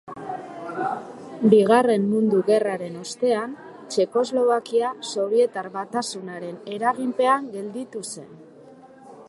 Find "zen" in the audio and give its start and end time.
8.15-8.33